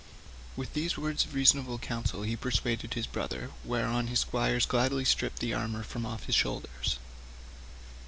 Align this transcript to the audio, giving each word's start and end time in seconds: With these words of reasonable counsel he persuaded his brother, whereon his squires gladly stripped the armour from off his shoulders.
With 0.55 0.73
these 0.73 0.97
words 0.97 1.25
of 1.25 1.35
reasonable 1.35 1.77
counsel 1.77 2.23
he 2.23 2.35
persuaded 2.35 2.95
his 2.95 3.05
brother, 3.05 3.51
whereon 3.63 4.07
his 4.07 4.21
squires 4.21 4.65
gladly 4.65 5.05
stripped 5.05 5.37
the 5.37 5.53
armour 5.53 5.83
from 5.83 6.07
off 6.07 6.23
his 6.23 6.33
shoulders. 6.33 6.97